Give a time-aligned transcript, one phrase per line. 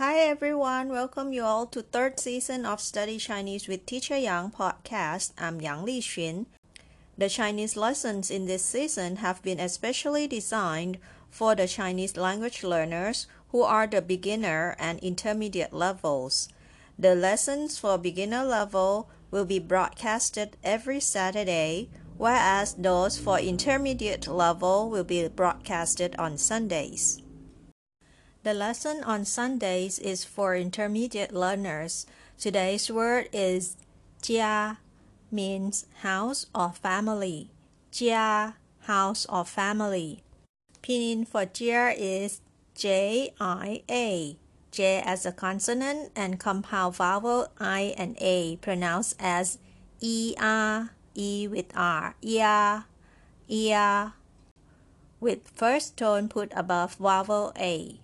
[0.00, 5.32] Hi everyone, welcome you all to third season of Study Chinese with Teacher Yang podcast.
[5.36, 6.46] I'm Yang Liqun.
[7.18, 10.96] The Chinese lessons in this season have been especially designed
[11.28, 16.48] for the Chinese language learners who are the beginner and intermediate levels.
[16.98, 24.88] The lessons for beginner level will be broadcasted every Saturday, whereas those for intermediate level
[24.88, 27.20] will be broadcasted on Sundays.
[28.42, 32.06] The lesson on Sundays is for intermediate learners.
[32.38, 33.76] Today's word is
[34.22, 34.78] 家
[35.30, 37.50] means house or family.
[37.92, 38.54] 家
[38.88, 40.22] house or family.
[40.82, 42.40] Pinyin for jia is
[42.74, 44.38] J I A.
[44.70, 49.58] J as a consonant and compound vowel I and A pronounced as
[50.00, 52.14] E R E with R.
[52.22, 52.84] Ya,
[53.46, 54.12] ya,
[55.20, 58.00] with first tone put above vowel A.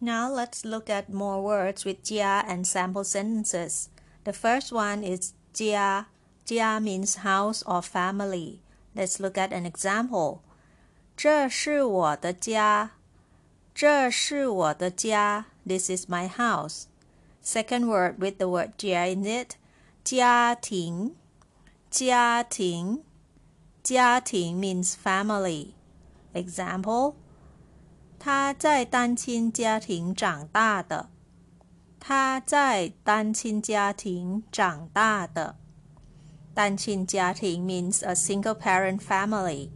[0.00, 3.90] Now let's look at more words with jia and sample sentences.
[4.24, 6.06] The first one is jia.
[6.46, 8.60] Jia means house or family.
[8.96, 10.40] Let's look at an example.
[11.16, 12.92] 这是我的家。
[13.74, 15.46] 这是我的家。
[15.66, 16.84] This is my house.
[17.44, 19.56] Second word with the word jia in it.
[20.02, 21.14] 家庭。
[21.90, 23.04] 家庭。
[23.82, 25.74] 家庭 means family.
[26.32, 27.14] Example.
[28.18, 31.08] 他在单亲家庭长大的。
[31.98, 35.56] 他在单亲家庭长大的。
[36.54, 39.70] 单亲家庭 means a single parent family.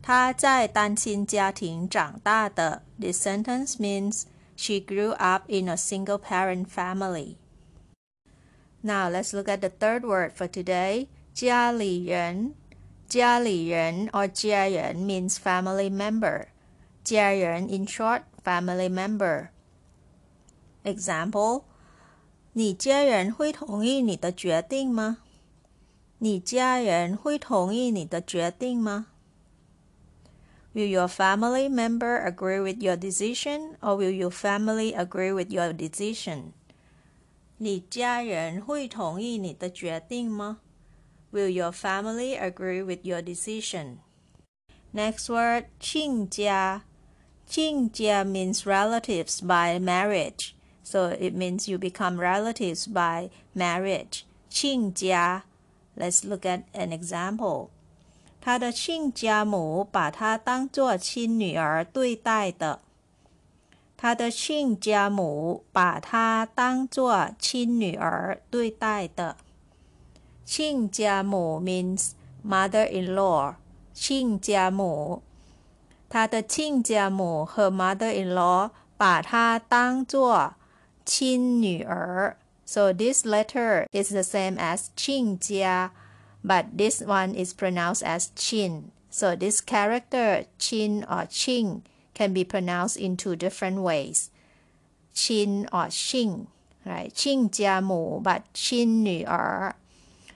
[0.00, 2.82] 他在单亲家庭长大的。
[2.98, 4.24] This sentence means
[4.56, 7.36] she grew up in a single parent family.
[8.80, 11.08] Now let's look at the third word for today.
[11.34, 12.54] 家里人。
[13.08, 16.46] 家里人 or 家人 means family member.
[17.02, 19.48] 家人 in short family member.
[20.84, 21.64] Example
[22.52, 25.18] 你家人会同意你的决定吗？
[26.18, 29.06] 你家人会同意你的决定吗？
[30.74, 36.52] Will your family member agree with your decision, or will your family agree with your decision?
[37.56, 40.60] 你家人会同意你的决定吗？
[41.32, 43.98] Will your family agree with your decision?
[44.92, 46.84] Next word, 亲家。
[47.52, 50.54] Qingjia means relatives by marriage.
[50.82, 54.24] So it means you become relatives by marriage.
[54.50, 55.42] Qingjia.
[55.96, 57.70] Let's look at an example.
[58.40, 62.80] 他的亲家母把她当做亲女儿对待的。
[63.96, 69.36] 他的亲家母把她当做亲女儿对待的。
[70.44, 72.12] 亲家母 means
[72.42, 73.56] mother-in-law.
[73.92, 75.22] 亲家母
[76.12, 80.54] 他的亲家母和 mother-in-law 把她当做
[81.04, 82.36] 亲女儿。
[82.64, 85.92] So this letter is the same as 亲家
[86.44, 88.90] but this one is pronounced as chin.
[89.10, 91.82] So this character chin or ching
[92.14, 94.30] can be pronounced in two different ways.
[95.14, 96.46] Chin or xing,
[96.84, 97.10] right?
[97.12, 99.74] 亲家母 but 亲女儿。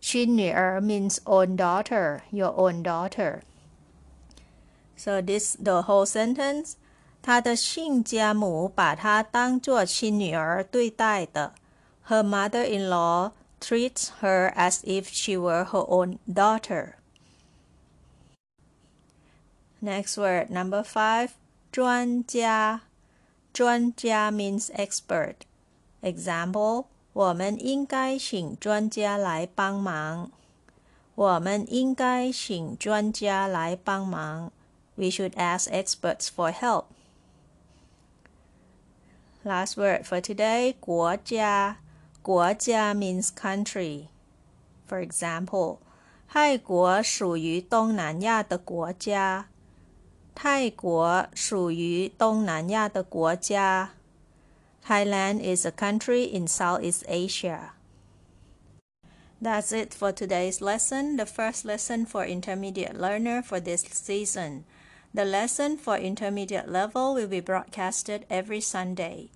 [0.00, 3.40] 亲女儿 means own daughter, your own daughter.
[4.98, 6.74] So this the whole sentence.
[7.22, 11.54] 她的亲家母把她当作亲女儿对待的。
[12.08, 16.96] Her mother-in-law treats her as if she were her own daughter.
[19.80, 21.30] Next word, number five,
[21.72, 22.82] 专家。
[23.54, 25.36] 专家 means expert.
[26.02, 30.30] Example, 我们应该请专家来帮忙。
[31.14, 34.50] 我们应该请专家来帮忙。
[34.98, 36.92] we should ask experts for help.
[39.44, 41.76] Last word for today, 国家.
[42.22, 44.08] 国家 means country.
[44.88, 45.78] For example,
[46.28, 49.48] 泰国属于东南亚的国家。
[50.34, 53.90] 泰国属于东南亚的国家。
[54.86, 57.72] Thailand is a country in Southeast Asia.
[59.40, 64.64] That's it for today's lesson, the first lesson for intermediate learner for this season.
[65.12, 69.30] The lesson for intermediate level will be broadcasted every Sunday.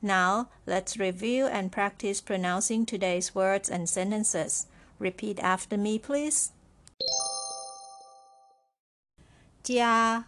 [0.00, 4.66] Now, let's review and practice pronouncing today's words and sentences.
[4.98, 6.52] Repeat after me, please.
[9.64, 10.26] 家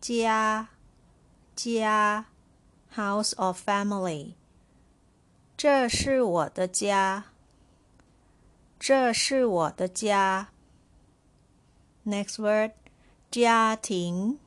[0.00, 0.68] 家
[1.56, 2.26] 家
[2.94, 4.34] house or family
[5.56, 7.24] 这是我的家
[8.78, 10.50] 这是我的家
[12.06, 12.70] next word
[13.31, 14.39] 家庭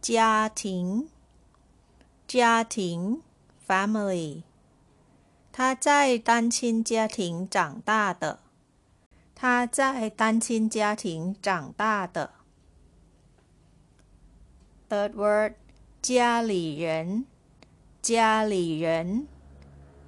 [0.00, 1.08] 家庭
[2.26, 3.22] 家庭
[3.64, 4.42] family
[5.52, 8.40] 他在单亲家庭长大的
[9.36, 12.32] 他在单亲家庭长大的。
[14.88, 15.52] Third word
[16.02, 17.24] 家里人，
[18.02, 19.28] 家里人，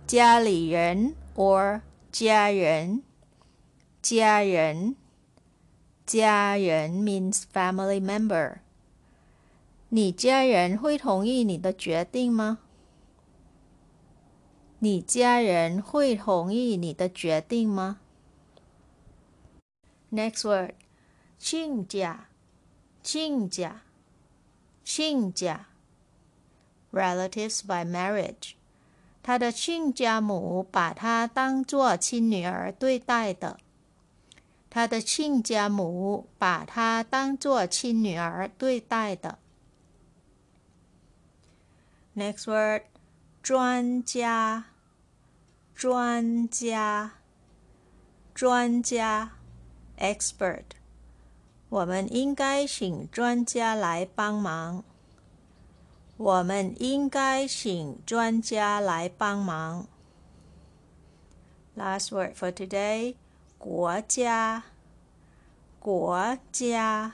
[0.08, 3.02] 家里人 or 家人，
[4.02, 4.96] 家人，
[6.12, 8.58] 家人 means family member。
[9.88, 12.58] 你家人会同意你的决定吗？
[14.80, 18.00] 你家人会同意你的决定吗
[20.10, 20.74] ？Next word，
[21.38, 22.26] 亲家，
[23.02, 23.80] 亲家。
[24.84, 25.68] 亲家
[26.92, 28.52] ，relatives by marriage。
[29.22, 33.58] 他的亲家母把他当做亲女儿对待的。
[34.74, 39.38] 他的亲家母把他当作亲女儿对待的。
[42.16, 42.84] Next word，
[43.42, 44.64] 专家，
[45.74, 47.10] 专家，
[48.34, 49.32] 专家
[49.98, 50.64] ，expert。
[51.68, 54.82] 我们应该请专家来帮忙。
[56.16, 59.86] 我们应该请专家来帮忙。
[61.76, 63.16] Last word for today：
[63.61, 64.63] 国家，
[65.79, 67.13] 国家，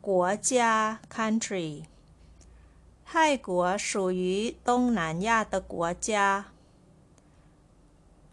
[0.00, 1.84] 国家 （country）。
[3.04, 6.46] 泰国属于东南亚的国家。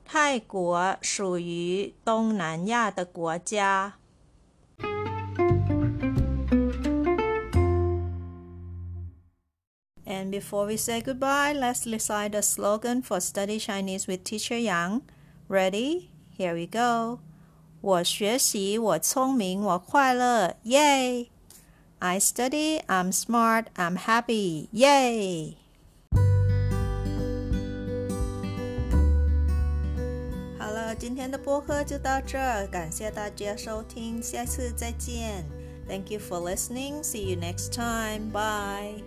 [0.04, 3.94] 泰国属于东南亚的国家。
[10.06, 15.02] And before we say goodbye, let's recite the slogan for Study Chinese with Teacher Yang.
[15.48, 16.10] Ready?
[16.38, 17.20] Here we go.
[17.82, 21.30] 我学习，我聪明，我快乐，Yay!
[22.00, 25.56] I study, I'm smart, I'm happy, Yay!
[30.60, 35.46] 好了，今天的播客就到这儿，感谢大家收听，下次再见。
[35.88, 37.04] Thank you for listening.
[37.04, 38.32] See you next time.
[38.32, 39.04] Bye.